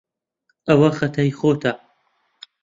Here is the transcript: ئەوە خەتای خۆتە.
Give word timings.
ئەوە 0.67 0.89
خەتای 0.97 1.31
خۆتە. 1.39 1.73